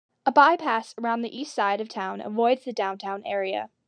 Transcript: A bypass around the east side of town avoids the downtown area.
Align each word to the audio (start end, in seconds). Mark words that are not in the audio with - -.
A 0.25 0.31
bypass 0.31 0.95
around 0.97 1.21
the 1.21 1.39
east 1.39 1.53
side 1.53 1.79
of 1.79 1.87
town 1.87 2.21
avoids 2.21 2.63
the 2.65 2.73
downtown 2.73 3.21
area. 3.23 3.69